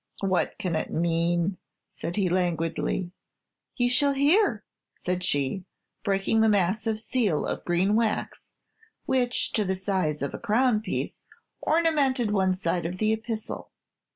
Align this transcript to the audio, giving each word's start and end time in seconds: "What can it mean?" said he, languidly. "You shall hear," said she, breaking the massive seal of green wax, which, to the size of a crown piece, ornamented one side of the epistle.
"What 0.21 0.57
can 0.57 0.75
it 0.75 0.89
mean?" 0.91 1.57
said 1.85 2.15
he, 2.15 2.27
languidly. 2.27 3.11
"You 3.77 3.87
shall 3.87 4.13
hear," 4.13 4.63
said 4.95 5.23
she, 5.23 5.63
breaking 6.03 6.41
the 6.41 6.49
massive 6.49 6.99
seal 6.99 7.45
of 7.45 7.63
green 7.65 7.95
wax, 7.95 8.53
which, 9.05 9.51
to 9.51 9.63
the 9.63 9.75
size 9.75 10.23
of 10.23 10.33
a 10.33 10.39
crown 10.39 10.81
piece, 10.81 11.23
ornamented 11.61 12.31
one 12.31 12.55
side 12.55 12.87
of 12.87 12.97
the 12.97 13.13
epistle. 13.13 13.69